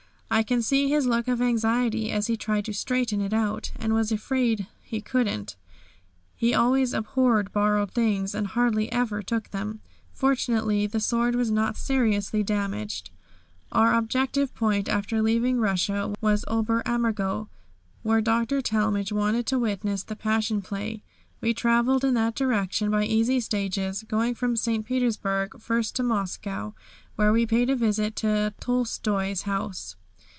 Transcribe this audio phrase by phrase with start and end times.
[0.33, 3.93] I can see his look of anxiety as he tried to straighten it out, and
[3.93, 5.57] was afraid he couldn't.
[6.37, 9.81] He always abhorred borrowed things and hardly ever took them.
[10.13, 13.09] Fortunately, the sword was not seriously damaged.
[13.73, 17.49] Our objective point after leaving Russia was Ober Ammergau,
[18.01, 18.61] where Dr.
[18.61, 21.03] Talmage wanted to witness the Passion Play.
[21.41, 24.85] We travelled in that direction by easy stages, going from St.
[24.85, 26.71] Petersburg first to Moscow,
[27.17, 29.97] where we paid a visit to Tolstoi's house.